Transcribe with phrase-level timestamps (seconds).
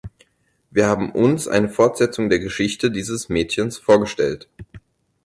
[0.71, 4.49] Wir haben uns eine Fortsetzung der Geschichte dieses Mädchens vorgestellt.